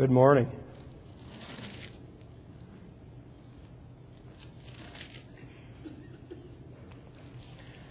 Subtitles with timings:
[0.00, 0.48] Good morning.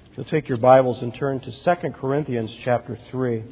[0.10, 3.44] If you'll take your Bibles and turn to 2 Corinthians chapter 3.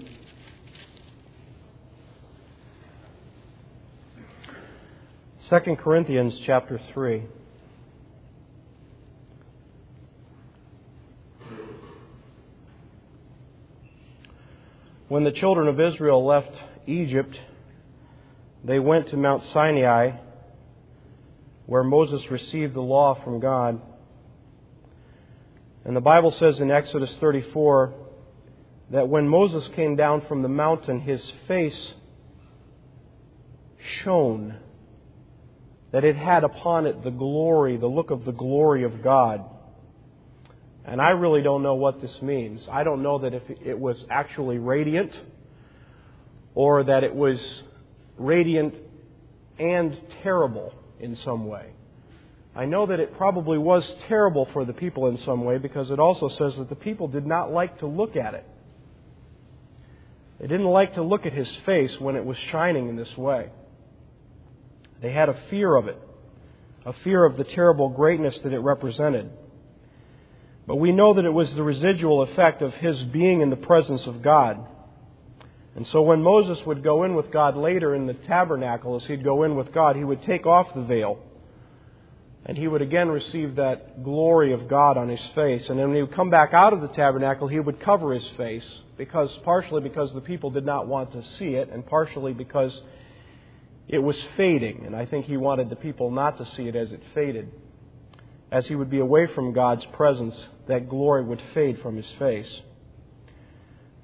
[5.42, 7.26] Second Corinthians chapter 3.
[15.10, 16.54] When the children of Israel left
[16.88, 17.38] Egypt,
[18.68, 20.12] they went to Mount Sinai,
[21.68, 23.82] where Moses received the law from God.
[25.86, 27.94] And the Bible says in Exodus 34
[28.92, 31.94] that when Moses came down from the mountain, his face
[34.04, 34.58] shone,
[35.94, 39.46] that it had upon it the glory, the look of the glory of God.
[40.84, 42.62] And I really don't know what this means.
[42.70, 45.18] I don't know that if it was actually radiant
[46.54, 47.40] or that it was
[48.18, 48.76] radiant
[49.60, 51.72] and terrible in some way.
[52.56, 56.00] I know that it probably was terrible for the people in some way because it
[56.00, 58.46] also says that the people did not like to look at it.
[60.40, 63.50] They didn't like to look at his face when it was shining in this way.
[65.02, 66.00] They had a fear of it,
[66.86, 69.30] a fear of the terrible greatness that it represented.
[70.66, 74.06] But we know that it was the residual effect of his being in the presence
[74.06, 74.66] of God.
[75.78, 79.24] And so when Moses would go in with God later in the tabernacle, as he'd
[79.24, 81.20] go in with God, he would take off the veil.
[82.46, 85.70] And he would again receive that glory of God on his face.
[85.70, 88.28] And then when he would come back out of the tabernacle, he would cover his
[88.38, 88.66] face,
[88.98, 92.82] because partially because the people did not want to see it, and partially because
[93.88, 94.84] it was fading.
[94.86, 97.52] And I think he wanted the people not to see it as it faded
[98.52, 100.36] as he would be away from God's presence,
[100.68, 102.62] that glory would fade from his face.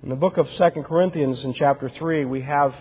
[0.04, 2.76] In the book of 2 Corinthians, in chapter 3, we have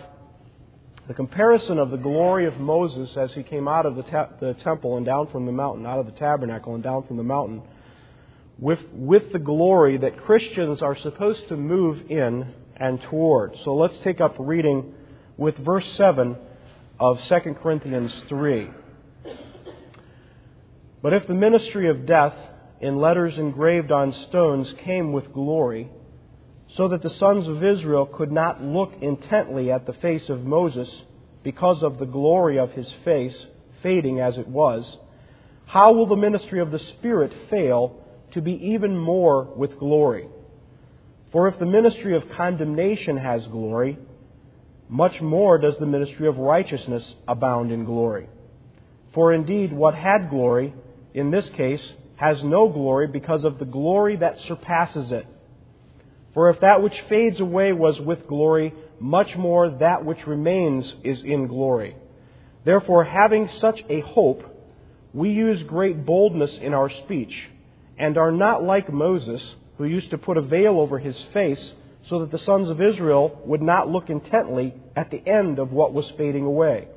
[1.07, 4.55] the comparison of the glory of Moses as he came out of the, ta- the
[4.55, 7.61] temple and down from the mountain, out of the tabernacle and down from the mountain,
[8.59, 13.57] with, with the glory that Christians are supposed to move in and toward.
[13.63, 14.93] So let's take up reading
[15.37, 16.35] with verse 7
[16.99, 18.69] of 2 Corinthians 3.
[21.01, 22.35] But if the ministry of death
[22.81, 25.89] in letters engraved on stones came with glory,
[26.75, 30.89] so that the sons of Israel could not look intently at the face of Moses
[31.43, 33.35] because of the glory of his face,
[33.81, 34.97] fading as it was,
[35.65, 38.01] how will the ministry of the Spirit fail
[38.31, 40.27] to be even more with glory?
[41.31, 43.97] For if the ministry of condemnation has glory,
[44.87, 48.27] much more does the ministry of righteousness abound in glory.
[49.13, 50.73] For indeed, what had glory
[51.13, 51.81] in this case,
[52.15, 55.27] has no glory because of the glory that surpasses it.
[56.33, 61.21] For if that which fades away was with glory, much more that which remains is
[61.23, 61.95] in glory.
[62.65, 64.43] Therefore, having such a hope,
[65.13, 67.33] we use great boldness in our speech,
[67.97, 71.73] and are not like Moses, who used to put a veil over his face
[72.09, 75.93] so that the sons of Israel would not look intently at the end of what
[75.93, 76.87] was fading away.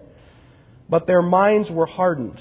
[0.89, 2.41] But their minds were hardened.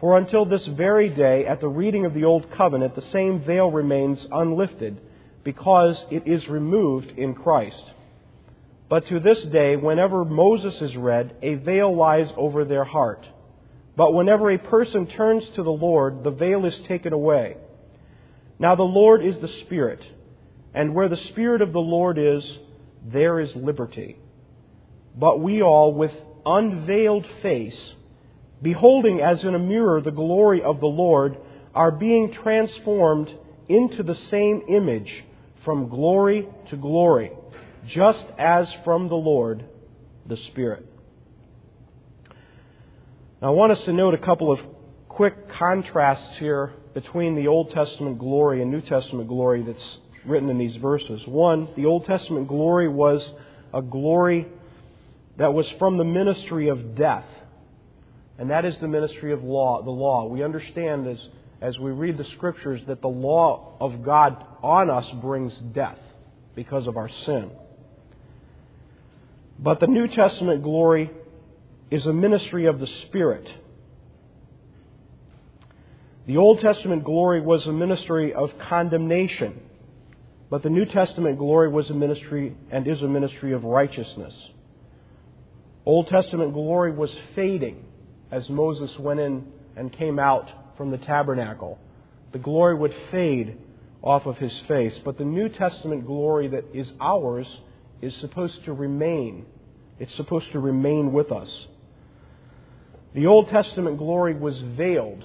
[0.00, 3.70] For until this very day, at the reading of the Old Covenant, the same veil
[3.70, 5.00] remains unlifted,
[5.46, 7.92] because it is removed in Christ.
[8.88, 13.24] But to this day, whenever Moses is read, a veil lies over their heart.
[13.96, 17.58] But whenever a person turns to the Lord, the veil is taken away.
[18.58, 20.02] Now the Lord is the Spirit,
[20.74, 22.42] and where the Spirit of the Lord is,
[23.06, 24.16] there is liberty.
[25.14, 26.12] But we all, with
[26.44, 27.94] unveiled face,
[28.60, 31.36] beholding as in a mirror the glory of the Lord,
[31.72, 33.32] are being transformed
[33.68, 35.22] into the same image
[35.66, 37.32] from glory to glory,
[37.88, 39.64] just as from the Lord
[40.24, 40.86] the Spirit.
[43.42, 44.60] Now, I want us to note a couple of
[45.08, 50.56] quick contrasts here between the Old Testament glory and New Testament glory that's written in
[50.56, 51.20] these verses.
[51.26, 53.28] One, the Old Testament glory was
[53.74, 54.46] a glory
[55.36, 57.26] that was from the ministry of death.
[58.38, 60.26] And that is the ministry of law, the law.
[60.26, 61.18] We understand as,
[61.60, 65.98] as we read the scriptures that the law of God on us brings death
[66.54, 67.50] because of our sin.
[69.58, 71.10] But the New Testament glory
[71.90, 73.48] is a ministry of the Spirit.
[76.26, 79.60] The Old Testament glory was a ministry of condemnation,
[80.50, 84.34] but the New Testament glory was a ministry and is a ministry of righteousness.
[85.84, 87.84] Old Testament glory was fading
[88.32, 89.46] as Moses went in
[89.76, 91.78] and came out from the tabernacle.
[92.32, 93.56] The glory would fade
[94.02, 97.46] off of his face, but the New Testament glory that is ours
[98.02, 99.46] is supposed to remain
[99.98, 101.48] It's supposed to remain with us.
[103.14, 105.24] The Old Testament glory was veiled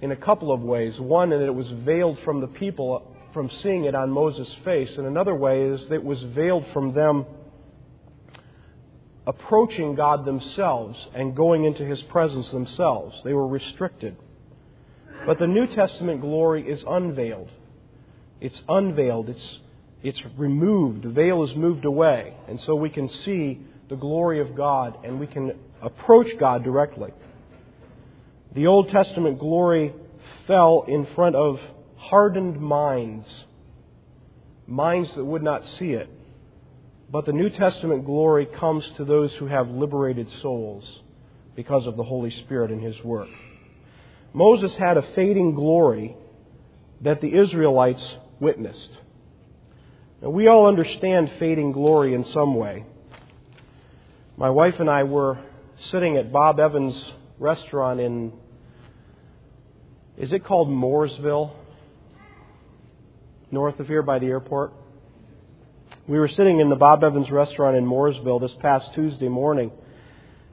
[0.00, 0.98] in a couple of ways.
[0.98, 5.06] One, that it was veiled from the people from seeing it on Moses' face, and
[5.06, 7.26] another way is that it was veiled from them
[9.26, 13.14] approaching God themselves and going into His presence themselves.
[13.24, 14.16] They were restricted.
[15.28, 17.50] But the New Testament glory is unveiled.
[18.40, 19.28] It's unveiled.
[19.28, 19.58] It's,
[20.02, 21.02] it's removed.
[21.02, 22.32] The veil is moved away.
[22.48, 23.60] And so we can see
[23.90, 25.52] the glory of God and we can
[25.82, 27.10] approach God directly.
[28.54, 29.92] The Old Testament glory
[30.46, 31.60] fell in front of
[31.98, 33.30] hardened minds,
[34.66, 36.08] minds that would not see it.
[37.10, 40.88] But the New Testament glory comes to those who have liberated souls
[41.54, 43.28] because of the Holy Spirit and His work.
[44.32, 46.16] Moses had a fading glory
[47.00, 48.04] that the Israelites
[48.40, 48.90] witnessed.
[50.22, 52.84] Now, we all understand fading glory in some way.
[54.36, 55.38] My wife and I were
[55.90, 58.32] sitting at Bob Evans' restaurant in,
[60.16, 61.52] is it called Mooresville?
[63.50, 64.72] North of here by the airport?
[66.06, 69.70] We were sitting in the Bob Evans restaurant in Mooresville this past Tuesday morning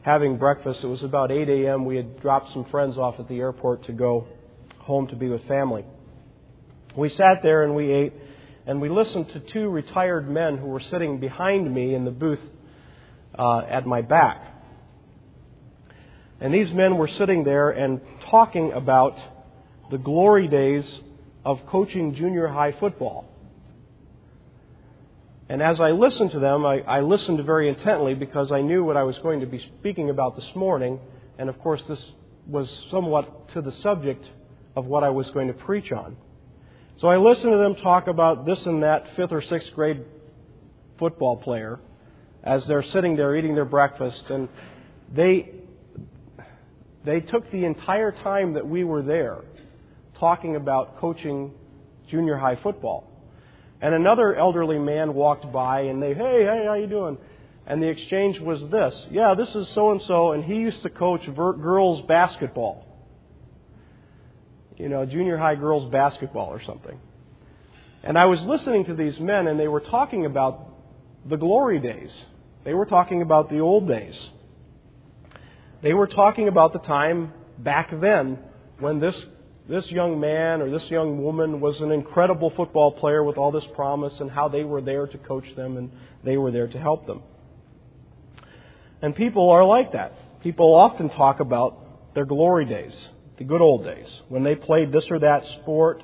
[0.05, 0.83] having breakfast.
[0.83, 1.83] It was about 8 a.m.
[1.83, 4.27] We had dropped some friends off at the airport to go
[4.77, 5.83] home to be with family.
[6.95, 8.13] We sat there and we ate,
[8.67, 12.39] and we listened to two retired men who were sitting behind me in the booth
[13.37, 14.43] uh, at my back.
[16.39, 17.99] And these men were sitting there and
[18.29, 19.17] talking about
[19.89, 20.85] the glory days
[21.43, 23.25] of coaching junior high football.
[25.47, 28.97] And as I listened to them, I, I, listened very intently because I knew what
[28.97, 30.99] I was going to be speaking about this morning.
[31.37, 32.01] And of course, this
[32.47, 34.25] was somewhat to the subject
[34.75, 36.17] of what I was going to preach on.
[36.97, 40.03] So I listened to them talk about this and that fifth or sixth grade
[40.97, 41.79] football player
[42.43, 44.23] as they're sitting there eating their breakfast.
[44.29, 44.49] And
[45.13, 45.51] they,
[47.03, 49.41] they took the entire time that we were there
[50.19, 51.51] talking about coaching
[52.09, 53.11] junior high football.
[53.81, 57.17] And another elderly man walked by and they, hey, hey, how you doing?
[57.67, 58.95] And the exchange was this.
[59.11, 62.85] Yeah, this is so and so, and he used to coach girls basketball.
[64.77, 66.99] You know, junior high girls basketball or something.
[68.03, 70.73] And I was listening to these men, and they were talking about
[71.27, 72.13] the glory days.
[72.63, 74.15] They were talking about the old days.
[75.81, 78.37] They were talking about the time back then
[78.79, 79.15] when this
[79.67, 83.65] this young man or this young woman was an incredible football player with all this
[83.73, 85.91] promise and how they were there to coach them and
[86.23, 87.21] they were there to help them.
[89.01, 90.13] And people are like that.
[90.43, 92.95] People often talk about their glory days,
[93.37, 96.03] the good old days, when they played this or that sport,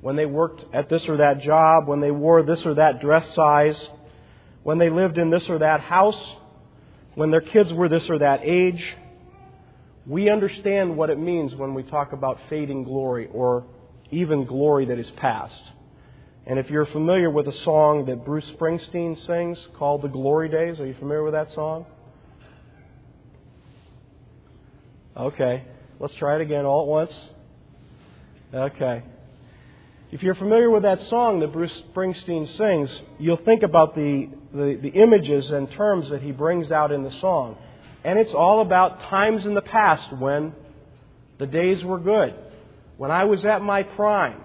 [0.00, 3.26] when they worked at this or that job, when they wore this or that dress
[3.34, 3.76] size,
[4.62, 6.20] when they lived in this or that house,
[7.14, 8.82] when their kids were this or that age,
[10.06, 13.64] we understand what it means when we talk about fading glory or
[14.10, 15.60] even glory that is past.
[16.46, 20.78] And if you're familiar with a song that Bruce Springsteen sings called The Glory Days,
[20.78, 21.86] are you familiar with that song?
[25.16, 25.64] Okay.
[25.98, 27.12] Let's try it again all at once.
[28.52, 29.02] Okay.
[30.12, 34.78] If you're familiar with that song that Bruce Springsteen sings, you'll think about the, the,
[34.82, 37.56] the images and terms that he brings out in the song.
[38.04, 40.52] And it's all about times in the past when
[41.38, 42.34] the days were good,
[42.98, 44.40] when I was at my prime.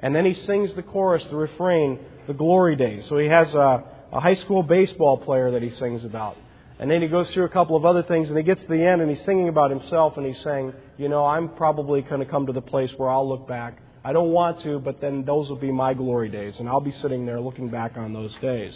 [0.00, 3.04] And then he sings the chorus, the refrain, the glory days.
[3.08, 6.36] So he has a, a high school baseball player that he sings about.
[6.78, 8.84] And then he goes through a couple of other things and he gets to the
[8.84, 12.26] end and he's singing about himself and he's saying, you know, I'm probably going to
[12.26, 13.78] come to the place where I'll look back.
[14.02, 16.54] I don't want to, but then those will be my glory days.
[16.58, 18.74] And I'll be sitting there looking back on those days.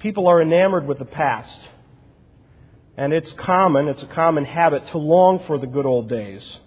[0.00, 1.58] People are enamored with the past.
[2.96, 6.58] And it's common, it's a common habit to long for the good old days.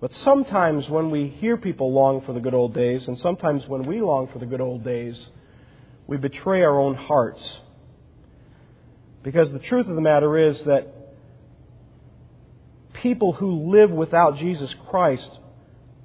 [0.00, 3.84] But sometimes when we hear people long for the good old days, and sometimes when
[3.84, 5.18] we long for the good old days,
[6.06, 7.58] we betray our own hearts.
[9.22, 10.92] Because the truth of the matter is that
[12.92, 15.28] people who live without Jesus Christ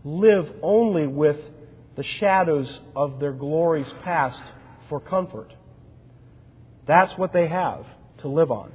[0.04, 1.38] live only with
[1.96, 4.42] the shadows of their glories past
[4.90, 5.54] for comfort.
[6.86, 7.86] That's what they have
[8.20, 8.72] to live on.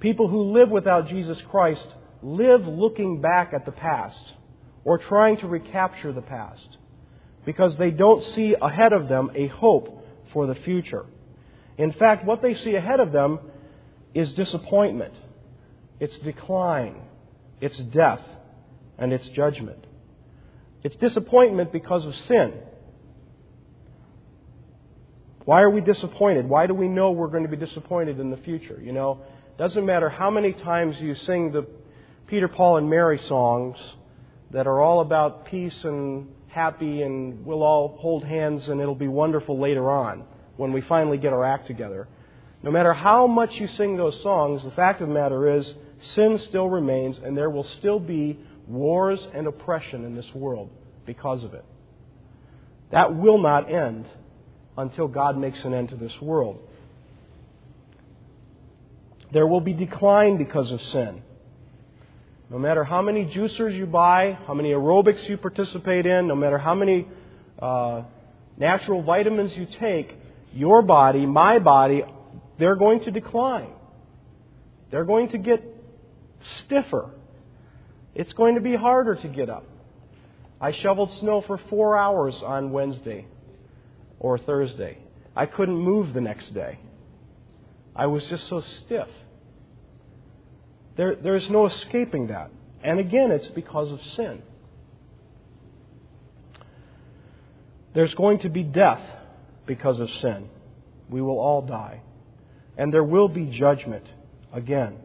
[0.00, 1.86] People who live without Jesus Christ
[2.22, 4.32] live looking back at the past
[4.84, 6.78] or trying to recapture the past
[7.44, 11.06] because they don't see ahead of them a hope for the future.
[11.78, 13.38] In fact, what they see ahead of them
[14.14, 15.14] is disappointment,
[15.98, 16.96] it's decline,
[17.60, 18.20] it's death,
[18.98, 19.86] and it's judgment.
[20.82, 22.52] It's disappointment because of sin.
[25.44, 26.48] Why are we disappointed?
[26.48, 28.80] Why do we know we're going to be disappointed in the future?
[28.80, 29.18] You know,
[29.58, 31.66] doesn't matter how many times you sing the
[32.28, 33.76] Peter, Paul, and Mary songs
[34.52, 39.08] that are all about peace and happy and we'll all hold hands and it'll be
[39.08, 40.24] wonderful later on
[40.56, 42.06] when we finally get our act together.
[42.62, 45.74] No matter how much you sing those songs, the fact of the matter is
[46.14, 50.70] sin still remains and there will still be wars and oppression in this world
[51.04, 51.64] because of it.
[52.92, 54.06] That will not end
[54.76, 56.58] until God makes an end to this world.
[59.32, 61.22] There will be decline because of sin.
[62.50, 66.58] No matter how many juicers you buy, how many aerobics you participate in, no matter
[66.58, 67.08] how many
[67.58, 68.02] uh,
[68.58, 70.14] natural vitamins you take,
[70.52, 72.02] your body, my body,
[72.58, 73.72] they're going to decline.
[74.90, 75.64] They're going to get
[76.58, 77.10] stiffer.
[78.14, 79.64] It's going to be harder to get up.
[80.60, 83.26] I shoveled snow for four hours on Wednesday
[84.22, 84.96] or Thursday.
[85.34, 86.78] I couldn't move the next day.
[87.94, 89.08] I was just so stiff.
[90.96, 92.50] There, there's no escaping that.
[92.82, 94.42] And again, it's because of sin.
[97.94, 99.02] There's going to be death
[99.66, 100.48] because of sin.
[101.10, 102.00] We will all die.
[102.78, 104.06] And there will be judgment
[104.52, 104.96] again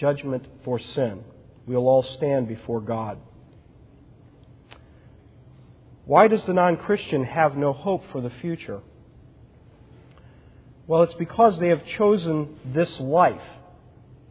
[0.00, 1.22] judgment for sin.
[1.66, 3.18] We'll all stand before God.
[6.10, 8.80] Why does the non Christian have no hope for the future?
[10.88, 13.48] Well, it's because they have chosen this life.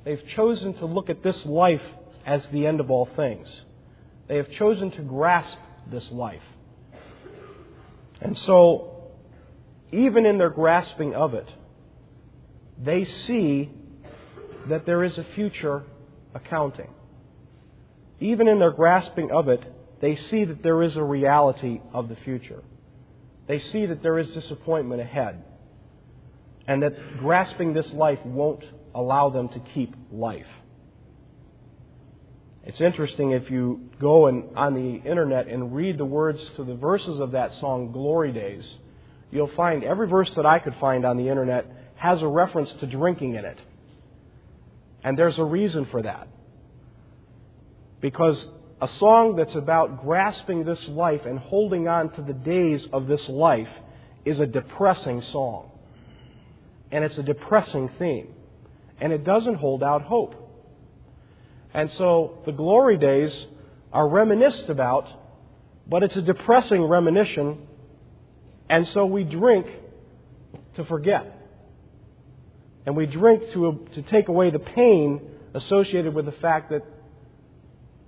[0.03, 1.81] They've chosen to look at this life
[2.25, 3.47] as the end of all things.
[4.27, 5.57] They have chosen to grasp
[5.89, 6.43] this life.
[8.19, 9.13] And so,
[9.93, 11.47] even in their grasping of it,
[12.77, 13.69] they see
[14.67, 15.83] that there is a future
[16.35, 16.89] accounting.
[18.19, 19.63] Even in their grasping of it,
[20.01, 22.63] they see that there is a reality of the future.
[23.47, 25.43] They see that there is disappointment ahead.
[26.67, 28.63] And that grasping this life won't
[28.93, 30.45] allow them to keep life.
[32.63, 36.75] It's interesting if you go and, on the internet and read the words to the
[36.75, 38.69] verses of that song, Glory Days,
[39.31, 41.65] you'll find every verse that I could find on the internet
[41.95, 43.59] has a reference to drinking in it.
[45.03, 46.27] And there's a reason for that.
[48.01, 48.45] Because
[48.81, 53.27] a song that's about grasping this life and holding on to the days of this
[53.27, 53.69] life
[54.23, 55.71] is a depressing song.
[56.91, 58.33] And it's a depressing theme.
[59.01, 60.35] And it doesn't hold out hope.
[61.73, 63.35] And so the glory days
[63.91, 65.07] are reminisced about,
[65.87, 67.57] but it's a depressing reminiscence.
[68.69, 69.67] And so we drink
[70.75, 71.35] to forget.
[72.85, 75.21] And we drink to, to take away the pain
[75.53, 76.83] associated with the fact that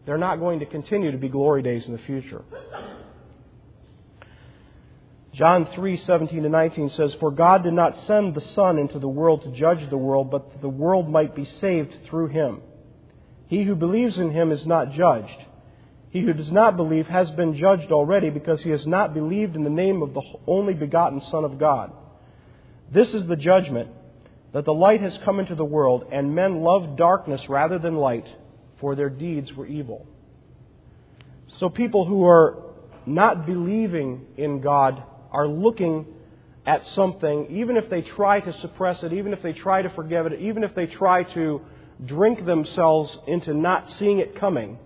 [0.06, 2.44] they're not going to continue to be glory days in the future.
[5.34, 9.44] John 3:17 to 19 says, "For God did not send the Son into the world
[9.44, 12.62] to judge the world, but that the world might be saved through him.
[13.48, 15.46] He who believes in him is not judged.
[16.10, 19.64] He who does not believe has been judged already because he has not believed in
[19.64, 21.92] the name of the only begotten Son of God.
[22.92, 23.90] This is the judgment
[24.52, 28.28] that the light has come into the world, and men love darkness rather than light,
[28.82, 30.06] for their deeds were evil.
[31.60, 32.64] So people who are
[33.06, 36.06] not believing in God are looking
[36.66, 40.26] at something, even if they try to suppress it, even if they try to forgive
[40.26, 41.62] it, even if they try to
[42.06, 44.78] drink themselves into not seeing it coming,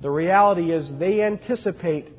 [0.00, 2.12] the reality is they anticipate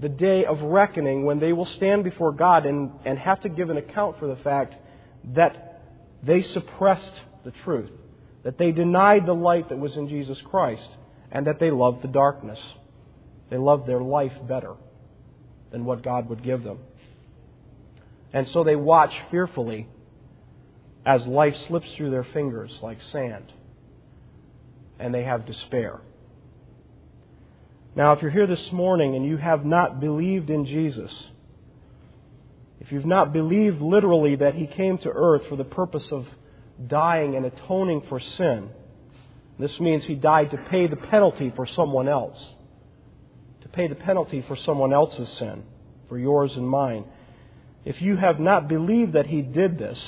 [0.00, 3.70] the day of reckoning when they will stand before God and, and have to give
[3.70, 4.74] an account for the fact
[5.34, 5.82] that
[6.22, 7.90] they suppressed the truth
[8.42, 10.88] that they denied the light that was in Jesus Christ,
[11.30, 12.58] and that they loved the darkness.
[13.50, 14.74] They loved their life better
[15.70, 16.78] than what God would give them.
[18.32, 19.88] And so they watch fearfully
[21.04, 23.52] as life slips through their fingers like sand,
[24.98, 26.00] and they have despair.
[27.96, 31.12] Now, if you're here this morning and you have not believed in Jesus,
[32.80, 36.26] if you've not believed literally that He came to earth for the purpose of
[36.86, 38.70] dying and atoning for sin.
[39.58, 42.38] This means he died to pay the penalty for someone else,
[43.62, 45.64] to pay the penalty for someone else's sin,
[46.08, 47.04] for yours and mine.
[47.84, 49.98] If you have not believed that he did this,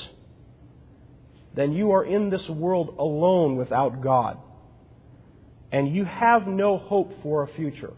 [1.55, 4.39] then you are in this world alone without God.
[5.73, 7.93] And you have no hope for a future.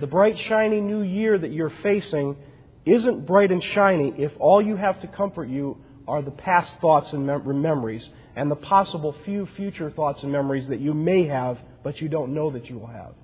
[0.00, 2.36] The bright, shiny new year that you're facing
[2.84, 5.76] isn't bright and shiny if all you have to comfort you
[6.08, 10.66] are the past thoughts and mem- memories and the possible few future thoughts and memories
[10.68, 13.14] that you may have, but you don't know that you will have.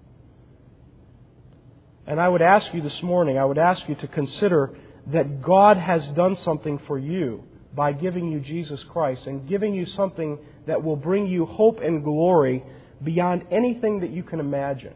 [2.06, 4.76] And I would ask you this morning, I would ask you to consider
[5.08, 7.44] that God has done something for you
[7.74, 12.02] by giving you Jesus Christ and giving you something that will bring you hope and
[12.02, 12.64] glory
[13.02, 14.94] beyond anything that you can imagine.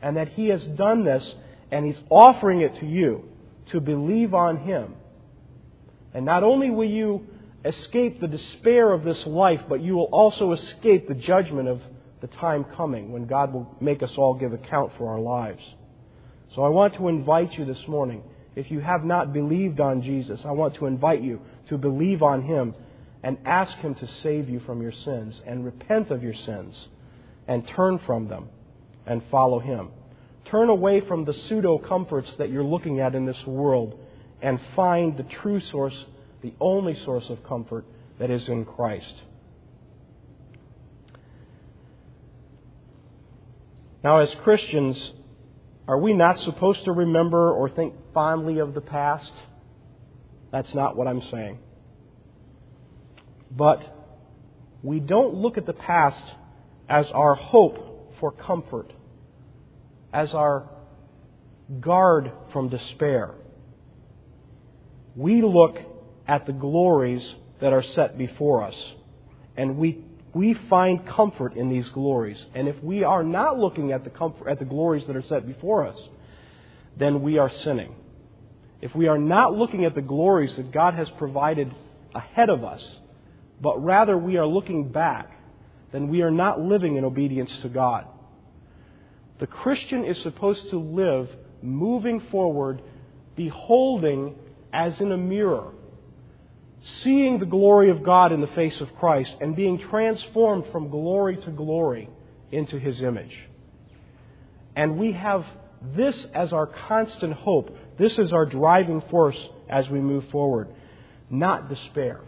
[0.00, 1.34] And that He has done this
[1.70, 3.28] and He's offering it to you
[3.66, 4.94] to believe on Him.
[6.14, 7.26] And not only will you
[7.64, 11.80] escape the despair of this life, but you will also escape the judgment of
[12.20, 15.62] the time coming when God will make us all give account for our lives.
[16.54, 18.22] So I want to invite you this morning,
[18.54, 22.42] if you have not believed on Jesus, I want to invite you to believe on
[22.42, 22.74] Him
[23.22, 26.88] and ask Him to save you from your sins and repent of your sins
[27.48, 28.48] and turn from them
[29.06, 29.88] and follow Him.
[30.46, 33.98] Turn away from the pseudo comforts that you're looking at in this world
[34.42, 35.94] and find the true source,
[36.42, 37.86] the only source of comfort
[38.18, 39.14] that is in Christ.
[44.02, 45.12] Now, as Christians,
[45.86, 49.32] are we not supposed to remember or think fondly of the past?
[50.50, 51.58] That's not what I'm saying.
[53.50, 53.80] But
[54.82, 56.22] we don't look at the past
[56.88, 58.92] as our hope for comfort,
[60.12, 60.68] as our
[61.80, 63.34] guard from despair.
[65.14, 65.78] We look
[66.26, 67.26] at the glories
[67.60, 68.74] that are set before us,
[69.56, 70.04] and we,
[70.34, 72.44] we find comfort in these glories.
[72.54, 75.46] And if we are not looking at the, comfort, at the glories that are set
[75.46, 75.98] before us,
[76.96, 77.94] then we are sinning.
[78.80, 81.72] If we are not looking at the glories that God has provided
[82.14, 82.82] ahead of us,
[83.60, 85.30] but rather we are looking back,
[85.92, 88.06] then we are not living in obedience to God.
[89.38, 91.28] The Christian is supposed to live
[91.62, 92.82] moving forward,
[93.36, 94.34] beholding
[94.72, 95.72] as in a mirror,
[97.02, 101.36] seeing the glory of God in the face of Christ and being transformed from glory
[101.36, 102.08] to glory
[102.50, 103.36] into His image.
[104.74, 105.44] And we have
[105.94, 107.76] this as our constant hope.
[107.98, 109.36] This is our driving force
[109.68, 110.68] as we move forward,
[111.30, 112.20] not despair.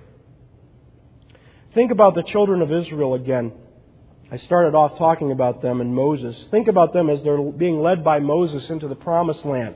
[1.72, 3.52] Think about the children of Israel again.
[4.30, 6.36] I started off talking about them and Moses.
[6.50, 9.74] Think about them as they're being led by Moses into the promised land.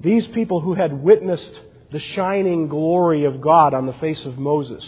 [0.00, 4.84] These people who had witnessed the shining glory of God on the face of Moses,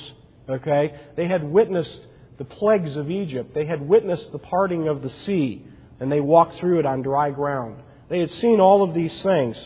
[0.49, 0.95] okay?
[1.17, 2.01] They had witnessed
[2.39, 3.55] the plagues of Egypt.
[3.55, 5.65] They had witnessed the parting of the sea,
[5.99, 7.83] and they walked through it on dry ground.
[8.09, 9.57] They had seen all of these things.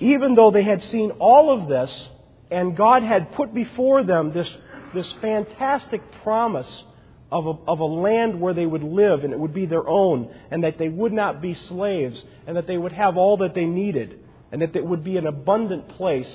[0.00, 2.08] Even though they had seen all of this,
[2.50, 4.48] and God had put before them this,
[4.94, 6.84] this fantastic promise
[7.30, 10.32] of a, of a land where they would live and it would be their own,
[10.50, 13.64] and that they would not be slaves, and that they would have all that they
[13.64, 14.18] needed,
[14.52, 16.30] and that it would be an abundant place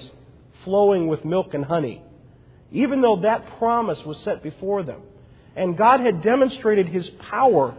[0.64, 2.04] flowing with milk and honey.
[2.72, 5.02] Even though that promise was set before them,
[5.56, 7.76] and God had demonstrated His power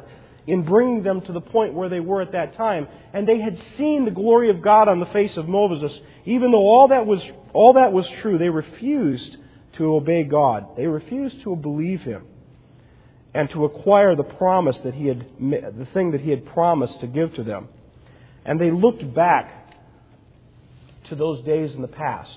[0.46, 3.58] in bringing them to the point where they were at that time, and they had
[3.76, 5.92] seen the glory of God on the face of Moses,
[6.24, 7.22] even though all that was,
[7.52, 9.36] all that was true, they refused
[9.74, 10.76] to obey God.
[10.76, 12.26] They refused to believe Him
[13.34, 17.06] and to acquire the promise that he had, the thing that he had promised to
[17.06, 17.68] give to them.
[18.44, 19.74] And they looked back
[21.08, 22.36] to those days in the past.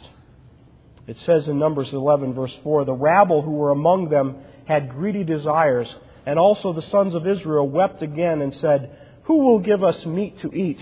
[1.08, 5.24] It says in Numbers 11, verse 4 The rabble who were among them had greedy
[5.24, 5.94] desires,
[6.26, 10.40] and also the sons of Israel wept again and said, Who will give us meat
[10.40, 10.80] to eat?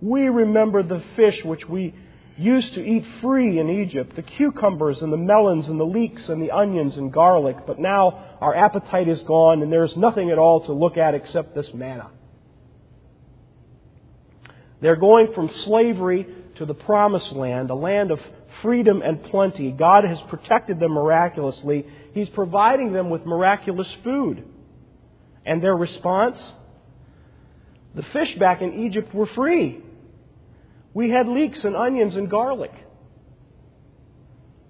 [0.00, 1.94] We remember the fish which we
[2.40, 6.40] used to eat free in Egypt, the cucumbers and the melons and the leeks and
[6.42, 10.64] the onions and garlic, but now our appetite is gone and there's nothing at all
[10.64, 12.10] to look at except this manna.
[14.80, 16.26] They're going from slavery
[16.56, 18.20] to the promised land, a land of
[18.62, 19.70] freedom and plenty.
[19.70, 21.86] God has protected them miraculously.
[22.14, 24.44] He's providing them with miraculous food.
[25.44, 26.42] And their response?
[27.94, 29.82] The fish back in Egypt were free.
[30.92, 32.72] We had leeks and onions and garlic.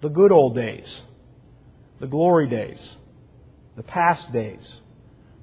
[0.02, 1.00] The good old days,
[1.98, 2.80] the glory days,
[3.76, 4.66] the past days.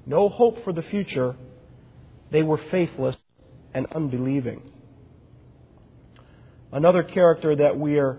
[0.06, 1.36] No hope for the future.
[2.30, 3.16] They were faithless
[3.74, 4.62] and unbelieving.
[6.72, 8.18] Another character that we are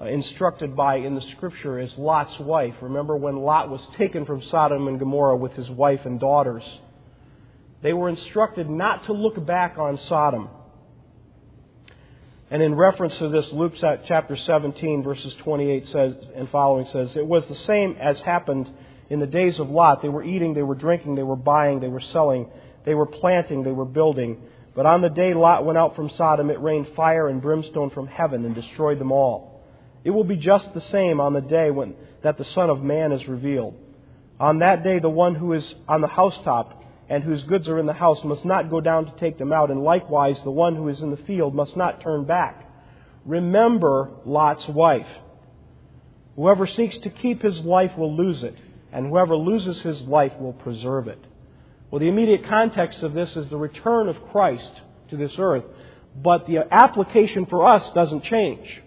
[0.00, 2.74] uh, instructed by in the scripture is Lot's wife.
[2.80, 6.62] Remember when Lot was taken from Sodom and Gomorrah with his wife and daughters?
[7.82, 10.48] They were instructed not to look back on Sodom
[12.50, 17.26] and in reference to this, Luke chapter 17, verses 28 says, and following says, It
[17.26, 18.70] was the same as happened
[19.10, 20.00] in the days of Lot.
[20.00, 22.50] They were eating, they were drinking, they were buying, they were selling,
[22.86, 24.40] they were planting, they were building.
[24.74, 28.06] But on the day Lot went out from Sodom, it rained fire and brimstone from
[28.06, 29.62] heaven and destroyed them all.
[30.04, 33.12] It will be just the same on the day when that the Son of Man
[33.12, 33.74] is revealed.
[34.40, 36.77] On that day, the one who is on the housetop
[37.08, 39.70] and whose goods are in the house must not go down to take them out,
[39.70, 42.64] and likewise the one who is in the field must not turn back.
[43.24, 45.06] remember Lot's wife.
[46.36, 48.56] Whoever seeks to keep his life will lose it,
[48.92, 51.18] and whoever loses his life will preserve it.
[51.90, 54.70] Well, the immediate context of this is the return of Christ
[55.10, 55.64] to this earth,
[56.14, 58.82] but the application for us doesn't change.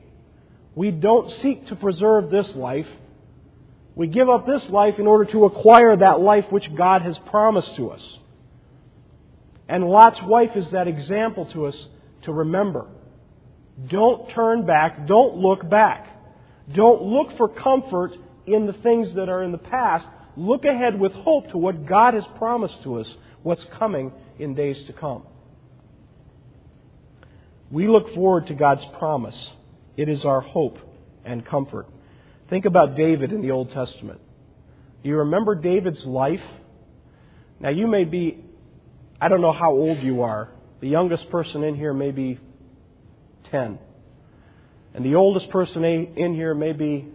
[0.75, 2.87] We don't seek to preserve this life.
[3.95, 7.75] We give up this life in order to acquire that life which God has promised
[7.75, 8.01] to us.
[9.67, 11.87] And Lot's wife is that example to us
[12.23, 12.87] to remember.
[13.87, 15.07] Don't turn back.
[15.07, 16.07] Don't look back.
[16.73, 20.05] Don't look for comfort in the things that are in the past.
[20.37, 24.81] Look ahead with hope to what God has promised to us, what's coming in days
[24.87, 25.23] to come.
[27.69, 29.49] We look forward to God's promise.
[29.97, 30.77] It is our hope
[31.23, 31.87] and comfort.
[32.51, 34.19] Think about David in the Old Testament.
[35.01, 36.41] Do you remember David's life?
[37.61, 38.43] Now, you may be,
[39.21, 40.49] I don't know how old you are.
[40.81, 42.39] The youngest person in here may be
[43.51, 43.79] 10.
[44.93, 47.07] And the oldest person in here may be,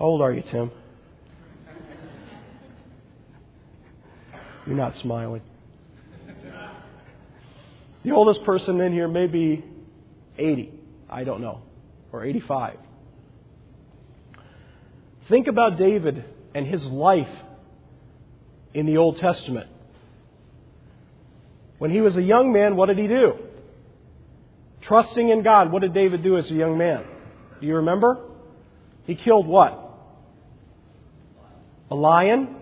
[0.00, 0.72] how old are you, Tim?
[4.66, 5.42] You're not smiling.
[8.04, 9.64] The oldest person in here may be
[10.36, 10.72] 80.
[11.08, 11.62] I don't know.
[12.10, 12.78] Or 85.
[15.28, 17.28] Think about David and his life
[18.72, 19.68] in the Old Testament.
[21.78, 23.34] When he was a young man, what did he do?
[24.82, 27.04] Trusting in God, what did David do as a young man?
[27.60, 28.18] Do you remember?
[29.04, 29.82] He killed what?
[31.90, 32.56] A lion?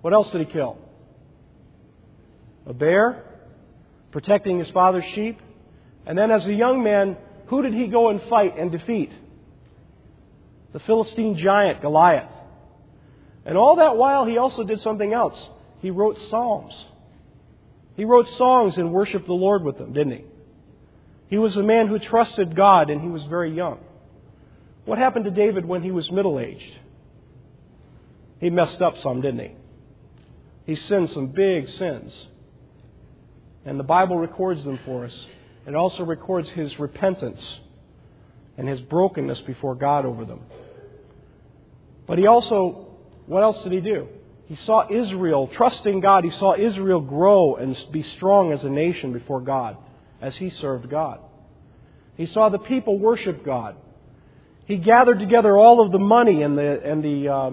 [0.00, 0.78] What else did he kill?
[2.66, 3.24] A bear?
[4.12, 5.40] Protecting his father's sheep?
[6.06, 9.10] And then as a young man, who did he go and fight and defeat?
[10.74, 12.28] The Philistine giant, Goliath.
[13.46, 15.38] And all that while, he also did something else.
[15.80, 16.74] He wrote psalms.
[17.96, 20.24] He wrote songs and worshiped the Lord with them, didn't he?
[21.28, 23.78] He was a man who trusted God and he was very young.
[24.84, 26.78] What happened to David when he was middle aged?
[28.40, 29.52] He messed up some, didn't he?
[30.66, 32.26] He sinned some big sins.
[33.64, 35.26] And the Bible records them for us.
[35.66, 37.60] It also records his repentance
[38.58, 40.40] and his brokenness before God over them.
[42.06, 42.88] But he also,
[43.26, 44.08] what else did he do?
[44.46, 49.12] He saw Israel, trusting God, he saw Israel grow and be strong as a nation
[49.12, 49.76] before God
[50.20, 51.20] as he served God.
[52.16, 53.76] He saw the people worship God.
[54.66, 57.50] He gathered together all of the money and the, and the uh,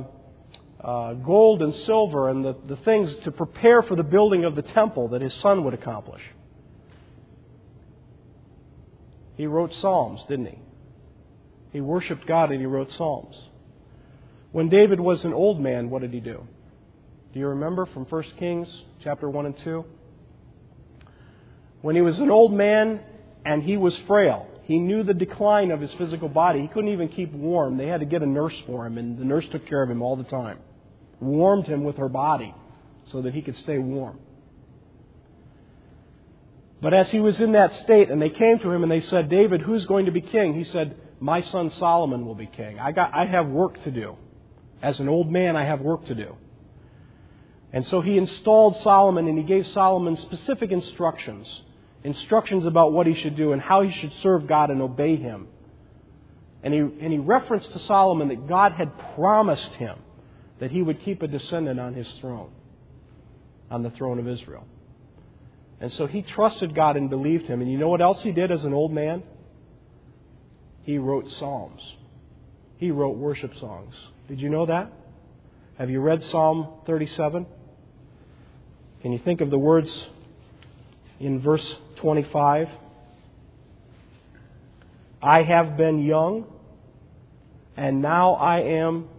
[0.86, 4.62] uh, gold and silver and the, the things to prepare for the building of the
[4.62, 6.22] temple that his son would accomplish.
[9.36, 10.60] He wrote Psalms, didn't he?
[11.72, 13.36] He worshiped God and he wrote Psalms.
[14.52, 16.46] When David was an old man, what did he do?
[17.34, 18.68] Do you remember from 1 Kings
[19.02, 19.86] chapter 1 and 2?
[21.82, 23.00] When he was an old man
[23.46, 26.62] and he was frail, he knew the decline of his physical body.
[26.62, 27.78] He couldn't even keep warm.
[27.78, 30.02] They had to get a nurse for him, and the nurse took care of him
[30.02, 30.60] all the time.
[31.20, 32.54] Warmed him with her body
[33.12, 34.20] so that he could stay warm.
[36.82, 39.30] But as he was in that state, and they came to him and they said,
[39.30, 40.56] David, who's going to be king?
[40.56, 42.80] He said, My son Solomon will be king.
[42.80, 44.18] I, got, I have work to do.
[44.82, 46.36] As an old man, I have work to do.
[47.74, 51.48] And so he installed Solomon and he gave Solomon specific instructions
[52.04, 55.48] instructions about what he should do and how he should serve God and obey him.
[56.64, 59.98] And he, and he referenced to Solomon that God had promised him
[60.60, 62.52] that he would keep a descendant on his throne,
[63.70, 64.66] on the throne of Israel.
[65.80, 67.62] And so he trusted God and believed him.
[67.62, 69.24] And you know what else he did as an old man?
[70.84, 71.82] He wrote psalms.
[72.78, 73.96] He wrote worship songs.
[74.32, 74.90] Did you know that?
[75.78, 77.46] Have you read Psalm 37?
[79.02, 79.94] Can you think of the words
[81.20, 82.70] in verse 25?
[85.22, 86.46] I have been young,
[87.76, 89.10] and now I am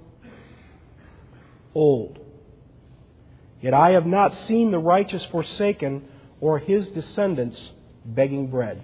[1.75, 2.19] old.
[3.61, 6.09] Yet I have not seen the righteous forsaken
[6.41, 7.63] or his descendants
[8.07, 8.83] begging bread.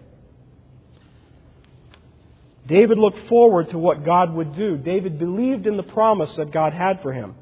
[2.69, 4.77] David looked forward to what God would do.
[4.77, 7.35] David believed in the promise that God had for him.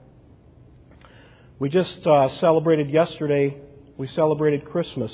[1.58, 3.56] We just uh, celebrated yesterday,
[3.96, 5.12] we celebrated Christmas.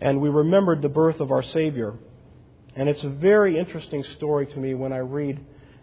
[0.00, 1.94] And we remembered the birth of our Savior.
[2.74, 5.38] And it's a very interesting story to me when I read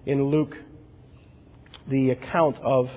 [0.07, 0.57] in Luke
[1.87, 2.89] the account of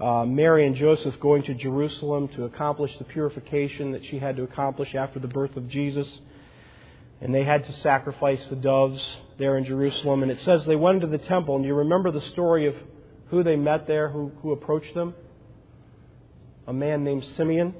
[0.00, 4.44] uh, Mary and Joseph going to Jerusalem to accomplish the purification that she had to
[4.44, 6.08] accomplish after the birth of Jesus.
[7.20, 9.02] And they had to sacrifice the doves
[9.38, 10.22] there in Jerusalem.
[10.22, 11.56] And it says they went into the temple.
[11.56, 12.74] And you remember the story of
[13.30, 15.14] who they met there, who, who approached them?
[16.66, 17.74] A man named Simeon.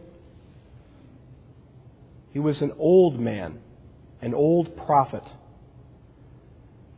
[2.33, 3.61] He was an old man.
[4.21, 5.23] an old prophet.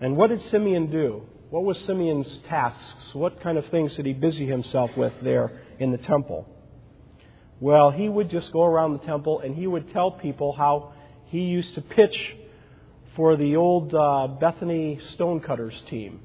[0.01, 1.23] And what did Simeon do?
[1.51, 3.13] What was Simeon's tasks?
[3.13, 6.49] What kind of things did he busy himself with there in the temple?
[7.59, 10.95] Well, he would just go around the temple and he would tell people how
[11.31, 12.37] he used to pitch
[13.17, 16.21] for the old uh, Bethany Stonecutters team.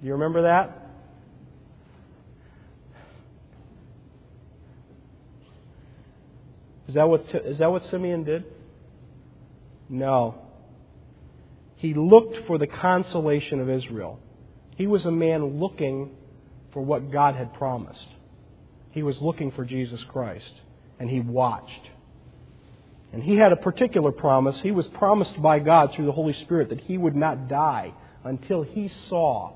[0.00, 0.88] Do you remember that?
[6.88, 8.44] Is that what, is that what Simeon did?
[9.88, 10.36] No.
[11.76, 14.18] He looked for the consolation of Israel.
[14.76, 16.10] He was a man looking
[16.72, 18.08] for what God had promised.
[18.90, 20.52] He was looking for Jesus Christ,
[20.98, 21.90] and he watched.
[23.12, 24.60] And he had a particular promise.
[24.60, 27.92] He was promised by God through the Holy Spirit that he would not die
[28.24, 29.52] until he saw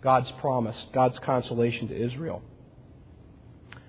[0.00, 2.42] God's promise, God's consolation to Israel.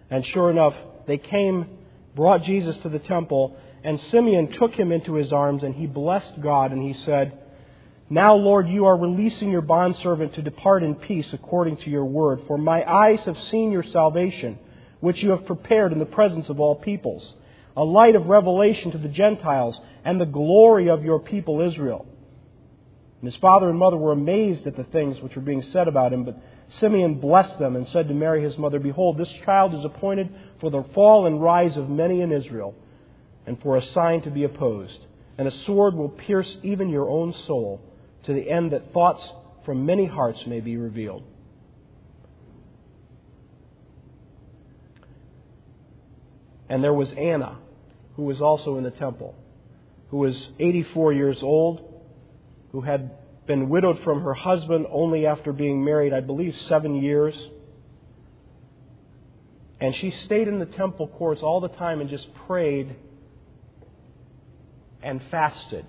[0.09, 0.75] And sure enough,
[1.07, 1.67] they came
[2.15, 6.41] brought Jesus to the temple, and Simeon took him into his arms, and he blessed
[6.41, 7.37] God, and he said,
[8.09, 12.41] Now, Lord, you are releasing your bondservant to depart in peace according to your word,
[12.47, 14.59] for my eyes have seen your salvation,
[14.99, 17.35] which you have prepared in the presence of all peoples,
[17.79, 22.05] a light of revelation to the Gentiles, and the glory of your people Israel.
[23.21, 26.11] And his father and mother were amazed at the things which were being said about
[26.11, 26.37] him, but
[26.81, 30.69] Simeon blessed them and said to Mary his mother, Behold, this child is appointed for
[30.69, 32.75] the fall and rise of many in Israel,
[33.47, 34.99] and for a sign to be opposed.
[35.37, 37.79] And a sword will pierce even your own soul,
[38.23, 39.21] to the end that thoughts
[39.63, 41.23] from many hearts may be revealed.
[46.67, 47.57] And there was Anna,
[48.19, 49.33] who was also in the temple,
[50.09, 52.01] who was 84 years old,
[52.73, 53.11] who had
[53.47, 57.33] been widowed from her husband only after being married, I believe, seven years.
[59.79, 62.93] And she stayed in the temple courts all the time and just prayed
[65.01, 65.85] and fasted.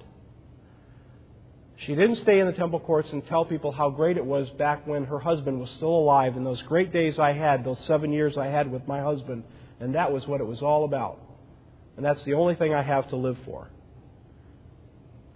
[1.78, 4.86] She didn't stay in the temple courts and tell people how great it was back
[4.86, 8.38] when her husband was still alive and those great days I had, those seven years
[8.38, 9.42] I had with my husband,
[9.80, 11.18] and that was what it was all about.
[12.00, 13.68] And that's the only thing I have to live for.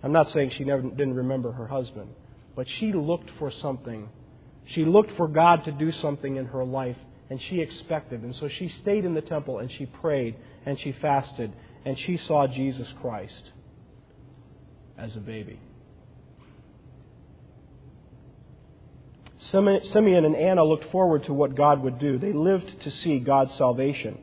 [0.03, 2.09] I'm not saying she never didn't remember her husband,
[2.57, 4.09] but she looked for something.
[4.65, 6.97] She looked for God to do something in her life,
[7.29, 8.23] and she expected.
[8.23, 11.53] And so she stayed in the temple and she prayed and she fasted,
[11.85, 13.51] and she saw Jesus Christ
[14.97, 15.61] as a baby.
[19.51, 22.17] Simeon and Anna looked forward to what God would do.
[22.17, 24.17] They lived to see God's salvation.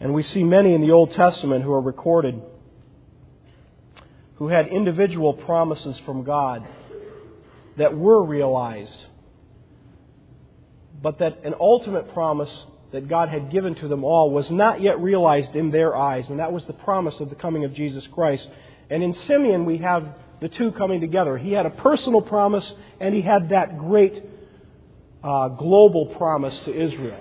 [0.00, 2.40] And we see many in the Old Testament who are recorded
[4.36, 6.66] who had individual promises from God
[7.76, 8.96] that were realized,
[11.02, 12.50] but that an ultimate promise
[12.92, 16.38] that God had given to them all was not yet realized in their eyes, and
[16.38, 18.46] that was the promise of the coming of Jesus Christ.
[18.90, 20.06] And in Simeon, we have
[20.40, 21.38] the two coming together.
[21.38, 24.22] He had a personal promise, and he had that great
[25.24, 27.20] uh, global promise to Israel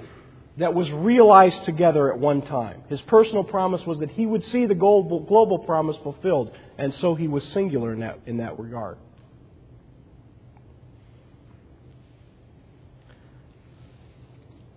[0.57, 2.83] that was realized together at one time.
[2.87, 7.15] His personal promise was that he would see the global, global promise fulfilled, and so
[7.15, 8.97] he was singular in that, in that regard.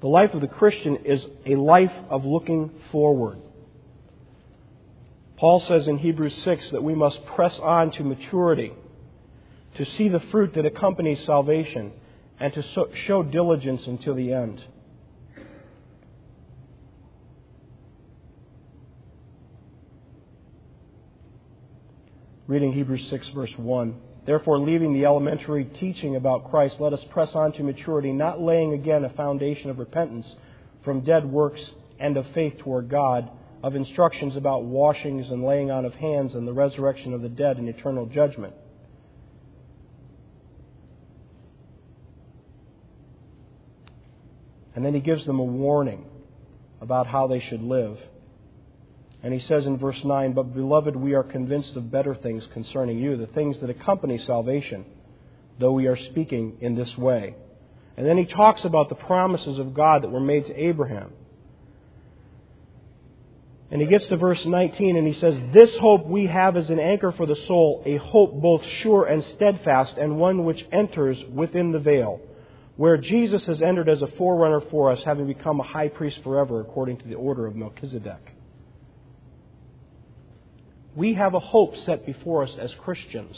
[0.01, 3.39] The life of the Christian is a life of looking forward.
[5.37, 8.73] Paul says in Hebrews 6 that we must press on to maturity,
[9.77, 11.93] to see the fruit that accompanies salvation,
[12.41, 14.63] and to show diligence until the end.
[22.49, 23.95] Reading Hebrews 6, verse 1.
[24.25, 28.73] Therefore, leaving the elementary teaching about Christ, let us press on to maturity, not laying
[28.73, 30.27] again a foundation of repentance
[30.83, 31.61] from dead works
[32.01, 33.31] and of faith toward God,
[33.63, 37.59] of instructions about washings and laying on of hands and the resurrection of the dead
[37.59, 38.55] and eternal judgment.
[44.75, 46.07] And then he gives them a warning
[46.81, 47.99] about how they should live.
[49.23, 52.99] And he says in verse 9, But beloved, we are convinced of better things concerning
[52.99, 54.85] you, the things that accompany salvation,
[55.59, 57.35] though we are speaking in this way.
[57.97, 61.13] And then he talks about the promises of God that were made to Abraham.
[63.71, 66.79] And he gets to verse 19 and he says, This hope we have as an
[66.79, 71.73] anchor for the soul, a hope both sure and steadfast, and one which enters within
[71.73, 72.21] the veil,
[72.77, 76.61] where Jesus has entered as a forerunner for us, having become a high priest forever
[76.61, 78.38] according to the order of Melchizedek.
[80.99, 83.37] We have a hope set before us as Christians.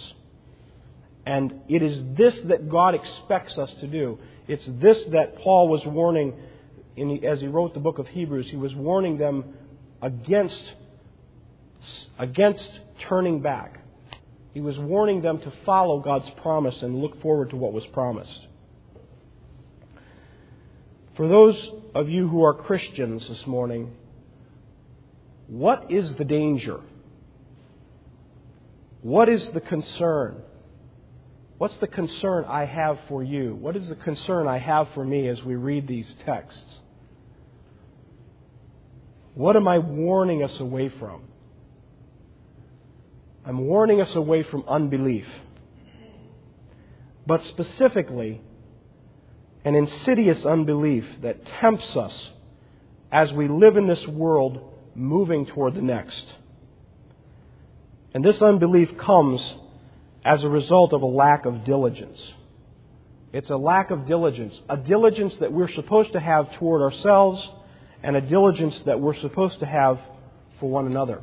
[1.27, 4.18] And it is this that God expects us to do.
[4.49, 6.33] It's this that Paul was warning
[6.96, 8.46] in, as he wrote the book of Hebrews.
[8.49, 9.44] He was warning them
[10.01, 10.73] against
[12.18, 13.85] against turning back.
[14.55, 18.46] He was warning them to follow God's promise and look forward to what was promised.
[21.14, 21.62] For those
[21.94, 23.92] of you who are Christians this morning,
[25.46, 26.81] what is the danger?
[29.03, 30.43] What is the concern?
[31.59, 33.55] What's the concern I have for you?
[33.55, 36.81] What is the concern I have for me as we read these texts?
[39.35, 41.23] What am I warning us away from?
[43.45, 45.27] I'm warning us away from unbelief.
[47.27, 48.41] But specifically,
[49.65, 52.31] an insidious unbelief that tempts us
[53.13, 56.35] as we live in this world moving toward the next.
[58.14, 59.40] And this unbelief comes
[60.25, 62.18] as a result of a lack of diligence.
[63.33, 67.49] It's a lack of diligence, a diligence that we're supposed to have toward ourselves
[68.03, 70.01] and a diligence that we're supposed to have
[70.59, 71.23] for one another.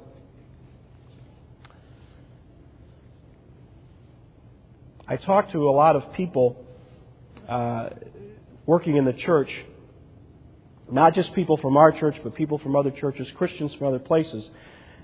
[5.08, 6.65] I talk to a lot of people
[7.47, 7.89] uh,
[8.65, 9.50] working in the church,
[10.91, 14.50] not just people from our church, but people from other churches, Christians from other places.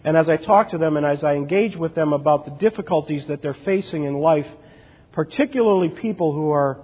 [0.03, 3.25] And as I talk to them and as I engage with them about the difficulties
[3.27, 4.47] that they're facing in life,
[5.13, 6.81] particularly people who are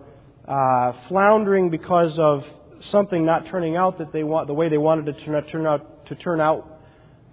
[0.48, 2.46] uh, floundering because of
[2.92, 6.16] something not turning out that they want the way they wanted to turn out to
[6.16, 6.80] turn out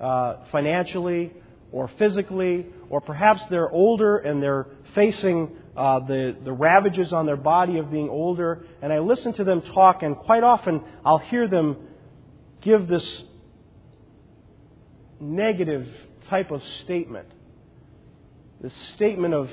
[0.01, 1.33] uh, financially
[1.73, 7.37] or physically, or perhaps they're older and they're facing uh, the, the ravages on their
[7.37, 8.65] body of being older.
[8.81, 11.77] And I listen to them talk, and quite often I'll hear them
[12.63, 13.23] give this
[15.21, 15.87] negative
[16.29, 17.29] type of statement.
[18.61, 19.51] The statement of,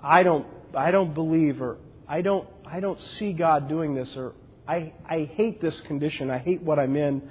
[0.00, 4.32] I don't, I don't believe, or I don't, I don't see God doing this, or
[4.66, 7.22] I, I hate this condition, I hate what I'm in.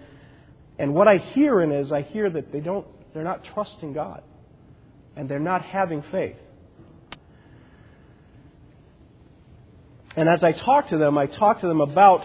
[0.80, 4.24] And what I hear in is I hear that they don't, they're not trusting God.
[5.16, 6.38] And they're not having faith.
[10.16, 12.24] And as I talk to them, I talk to them about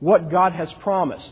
[0.00, 1.30] what God has promised.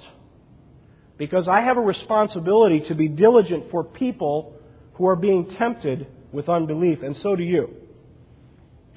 [1.19, 4.55] Because I have a responsibility to be diligent for people
[4.95, 7.75] who are being tempted with unbelief, and so do you.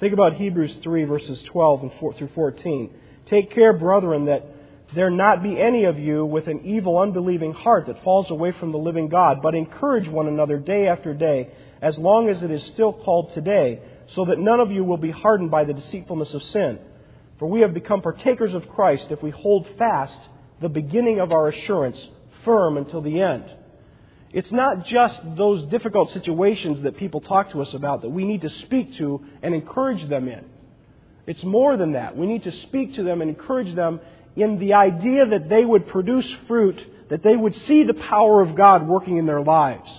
[0.00, 2.94] Think about Hebrews 3, verses 12 and 4 through 14.
[3.26, 4.46] Take care, brethren, that
[4.94, 8.72] there not be any of you with an evil, unbelieving heart that falls away from
[8.72, 12.62] the living God, but encourage one another day after day, as long as it is
[12.72, 13.80] still called today
[14.14, 16.78] so that none of you will be hardened by the deceitfulness of sin.
[17.38, 20.18] For we have become partakers of Christ if we hold fast
[20.62, 21.98] the beginning of our assurance
[22.44, 23.44] firm until the end.
[24.32, 28.40] It's not just those difficult situations that people talk to us about that we need
[28.42, 30.44] to speak to and encourage them in.
[31.26, 32.16] It's more than that.
[32.16, 34.00] We need to speak to them and encourage them
[34.34, 38.54] in the idea that they would produce fruit, that they would see the power of
[38.54, 39.90] God working in their lives.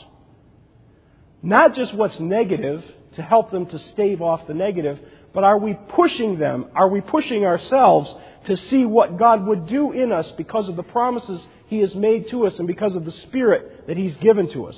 [1.43, 2.83] Not just what's negative,
[3.15, 4.99] to help them to stave off the negative,
[5.33, 6.65] but are we pushing them?
[6.75, 8.13] Are we pushing ourselves
[8.45, 12.29] to see what God would do in us because of the promises He has made
[12.29, 14.77] to us and because of the Spirit that He's given to us?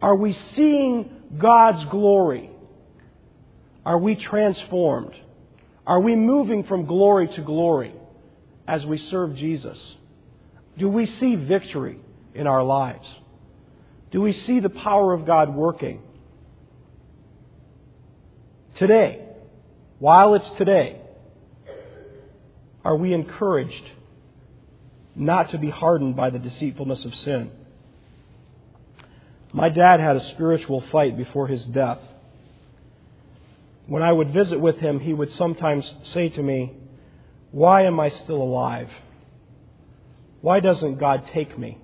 [0.00, 2.50] Are we seeing God's glory?
[3.84, 5.14] Are we transformed?
[5.86, 7.94] Are we moving from glory to glory
[8.66, 9.78] as we serve Jesus?
[10.78, 11.98] Do we see victory
[12.34, 13.06] in our lives?
[14.10, 16.02] Do we see the power of God working?
[18.80, 19.20] Today,
[19.98, 21.02] while it's today,
[22.82, 23.90] are we encouraged
[25.14, 27.50] not to be hardened by the deceitfulness of sin?
[29.52, 31.98] My dad had a spiritual fight before his death.
[33.86, 36.72] When I would visit with him, he would sometimes say to me,
[37.50, 38.88] Why am I still alive?
[40.40, 41.76] Why doesn't God take me?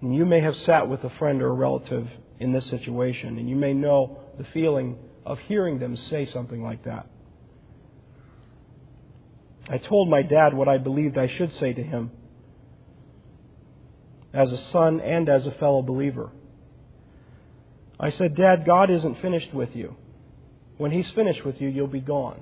[0.00, 2.08] And you may have sat with a friend or a relative
[2.40, 3.38] in this situation.
[3.38, 7.06] And you may know the feeling of hearing them say something like that.
[9.68, 12.10] I told my dad what I believed I should say to him
[14.34, 16.30] as a son and as a fellow believer.
[17.98, 19.94] I said, Dad, God isn't finished with you.
[20.76, 22.40] When He's finished with you, you'll be gone.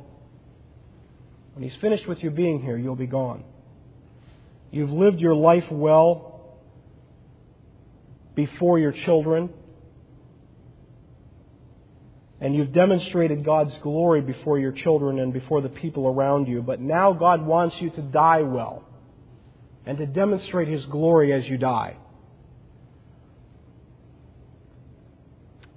[1.54, 3.44] When He's finished with you being here, you'll be gone.
[4.70, 6.56] You've lived your life well
[8.34, 9.50] before your children
[12.42, 16.60] and you've demonstrated God's glory before your children and before the people around you.
[16.60, 18.82] But now God wants you to die well
[19.86, 21.96] and to demonstrate His glory as you die.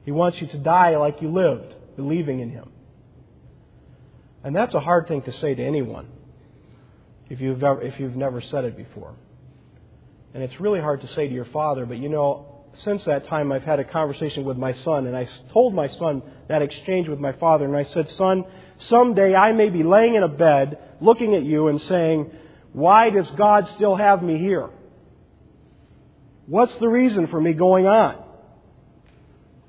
[0.06, 2.72] He wants you to die like you lived, believing in Him.
[4.44, 6.08] And that's a hard thing to say to anyone
[7.30, 9.14] if you've, ever, if you've never said it before.
[10.34, 13.52] And it's really hard to say to your father, but you know, since that time
[13.52, 17.20] I've had a conversation with my son, and I told my son that exchange with
[17.20, 18.44] my father, and I said, Son,
[18.90, 22.32] someday I may be laying in a bed looking at you and saying,
[22.74, 24.70] Why does God still have me here?
[26.48, 28.24] What's the reason for me going on?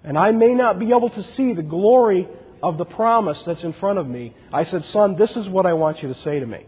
[0.04, 2.28] And I may not be able to see the glory
[2.62, 4.34] of the promise that's in front of me.
[4.52, 6.66] I said, Son, this is what I want you to say to me.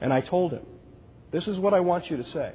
[0.00, 0.62] And I told him.
[1.30, 2.52] This is what I want you to say.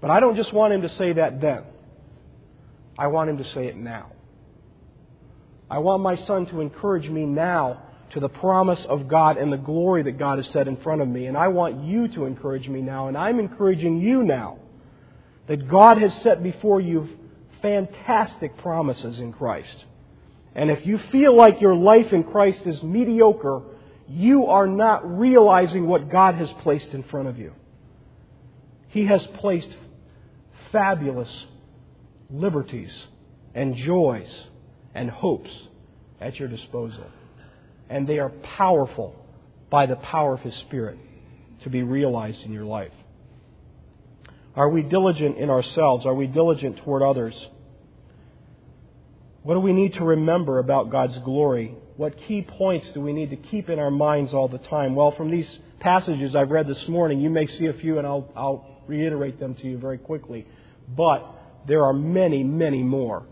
[0.00, 1.62] But I don't just want him to say that then.
[2.98, 4.12] I want him to say it now.
[5.70, 9.56] I want my son to encourage me now to the promise of God and the
[9.56, 11.26] glory that God has set in front of me.
[11.26, 14.58] And I want you to encourage me now, and I'm encouraging you now
[15.48, 17.08] that God has set before you
[17.62, 19.84] fantastic promises in Christ.
[20.54, 23.62] And if you feel like your life in Christ is mediocre,
[24.08, 27.52] you are not realizing what God has placed in front of you.
[28.88, 29.68] He has placed
[30.72, 31.28] fabulous
[32.30, 32.92] liberties
[33.54, 34.32] and joys
[34.94, 35.50] and hopes
[36.20, 37.06] at your disposal.
[37.88, 39.14] And they are powerful
[39.70, 40.98] by the power of His Spirit
[41.62, 42.92] to be realized in your life.
[44.54, 46.06] Are we diligent in ourselves?
[46.06, 47.34] Are we diligent toward others?
[49.42, 53.30] What do we need to remember about God's glory what key points do we need
[53.30, 54.94] to keep in our minds all the time?
[54.94, 55.48] Well, from these
[55.80, 59.54] passages I've read this morning, you may see a few, and I'll, I'll reiterate them
[59.54, 60.46] to you very quickly.
[60.94, 61.24] But
[61.66, 63.24] there are many, many more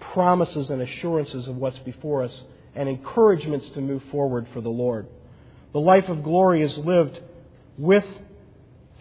[0.00, 2.42] promises and assurances of what's before us
[2.74, 5.06] and encouragements to move forward for the Lord.
[5.72, 7.20] The life of glory is lived
[7.76, 8.04] with,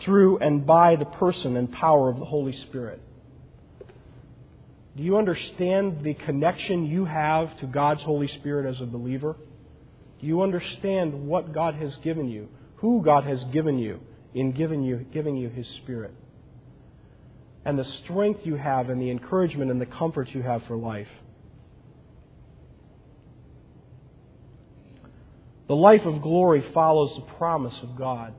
[0.02, 3.02] through, and by the person and power of the Holy Spirit.
[4.96, 9.38] Do you understand the connection you have to God's Holy Spirit as a believer?
[10.20, 14.02] Do you understand what God has given you, who God has given you
[14.34, 16.14] in giving you, giving you His Spirit?
[17.64, 21.08] And the strength you have, and the encouragement and the comfort you have for life.
[25.68, 28.34] The life of glory follows the promise of God.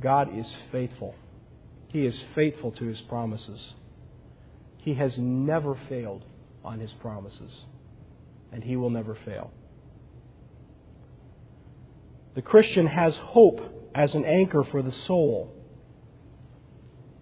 [0.00, 1.14] God is faithful.
[1.88, 3.72] He is faithful to His promises.
[4.82, 6.24] He has never failed
[6.64, 7.52] on his promises,
[8.50, 9.52] and he will never fail.
[12.34, 13.60] The Christian has hope
[13.94, 15.54] as an anchor for the soul.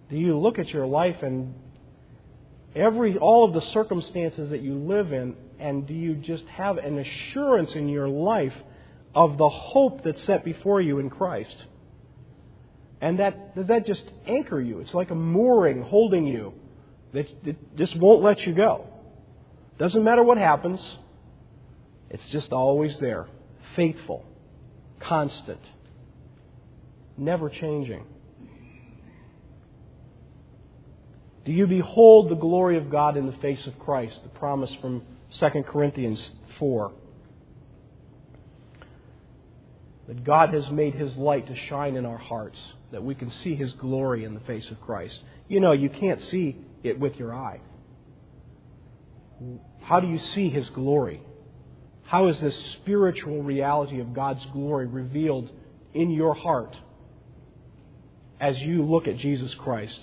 [0.09, 1.53] Do you look at your life and
[2.75, 6.97] every all of the circumstances that you live in and do you just have an
[6.97, 8.55] assurance in your life
[9.13, 11.55] of the hope that's set before you in Christ?
[13.01, 14.79] And that does that just anchor you?
[14.79, 16.53] It's like a mooring holding you
[17.13, 18.87] that just won't let you go.
[19.77, 20.79] Doesn't matter what happens,
[22.09, 23.27] it's just always there.
[23.75, 24.25] Faithful,
[24.99, 25.61] constant,
[27.17, 28.05] never changing.
[31.45, 34.21] Do you behold the glory of God in the face of Christ?
[34.23, 35.01] The promise from
[35.39, 36.91] 2 Corinthians 4.
[40.07, 42.59] That God has made His light to shine in our hearts,
[42.91, 45.17] that we can see His glory in the face of Christ.
[45.47, 47.59] You know, you can't see it with your eye.
[49.81, 51.21] How do you see His glory?
[52.03, 55.49] How is this spiritual reality of God's glory revealed
[55.93, 56.75] in your heart
[58.39, 59.99] as you look at Jesus Christ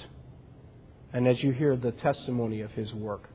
[1.13, 3.29] and as you hear the testimony of His work?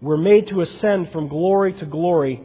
[0.00, 2.42] We're made to ascend from glory to glory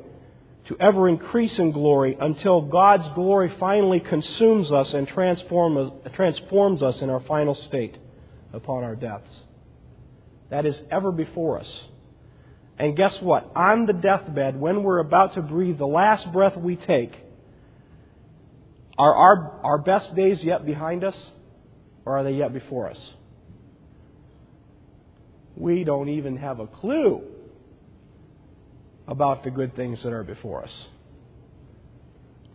[0.67, 7.09] to ever increase in glory until God's glory finally consumes us and transforms us in
[7.09, 7.97] our final state
[8.55, 9.41] upon our deaths.
[10.49, 11.83] That is ever before us.
[12.77, 13.51] And guess what?
[13.55, 17.13] On the deathbed, when we're about to breathe the last breath we take,
[18.97, 21.15] are our, our best days yet behind us,
[22.05, 22.99] or are they yet before us?
[25.55, 27.21] We don't even have a clue
[29.07, 30.87] about the good things that are before us.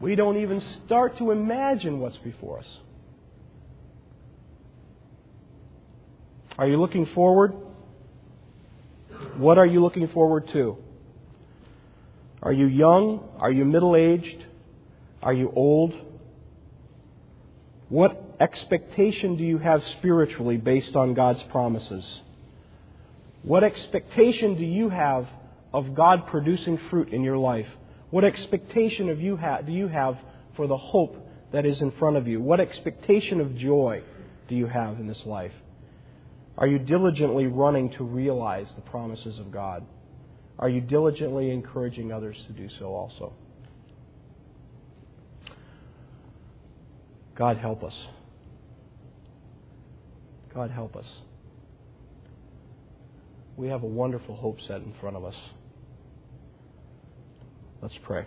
[0.01, 2.79] We don't even start to imagine what's before us.
[6.61, 7.55] Are you looking forward?
[9.39, 10.77] What are you looking forward to?
[12.43, 13.27] Are you young?
[13.39, 14.45] Are you middle aged?
[15.23, 15.95] Are you old?
[17.89, 22.05] What expectation do you have spiritually based on God's promises?
[23.43, 25.29] What expectation do you have
[25.73, 27.69] of God producing fruit in your life?
[28.11, 30.19] What expectation of you ha- do you have
[30.57, 32.39] for the hope that is in front of you?
[32.39, 34.03] What expectation of joy
[34.47, 35.55] do you have in this life?
[36.61, 39.85] Are you diligently running to realize the promises of God?
[40.59, 43.33] Are you diligently encouraging others to do so also?
[47.35, 47.95] God help us.
[50.55, 51.07] God help us.
[53.57, 55.37] We have a wonderful hope set in front of us.
[57.81, 58.27] Let's pray.